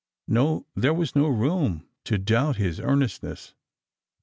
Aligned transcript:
No, 0.27 0.65
there 0.75 0.95
was 0.95 1.15
no 1.15 1.27
room 1.27 1.87
to 2.05 2.17
doubt 2.17 2.55
his 2.55 2.79
earnestness. 2.79 3.53